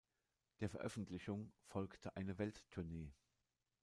Der 0.61 0.69
Veröffentlichung 0.71 1.51
folgte 1.67 2.15
eine 2.15 2.39
Welttournee. 2.39 3.13